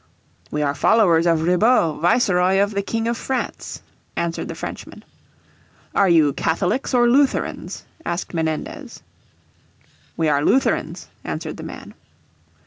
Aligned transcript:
"We 0.49 0.63
are 0.63 0.73
followers 0.73 1.27
of 1.27 1.41
Ribaut, 1.43 2.01
Viceroy 2.01 2.57
of 2.59 2.71
the 2.71 2.81
King 2.81 3.07
of 3.07 3.15
France," 3.17 3.83
answered 4.15 4.47
the 4.47 4.55
Frenchman." 4.55 5.05
"Are 5.93 6.09
you 6.09 6.33
Catholics 6.33 6.91
or 6.95 7.07
Lutherans?" 7.07 7.85
asked 8.03 8.33
Menendez. 8.33 9.03
"We 10.17 10.27
are 10.27 10.43
Lutherans," 10.43 11.07
answered 11.23 11.57
the 11.57 11.61
man. 11.69 11.93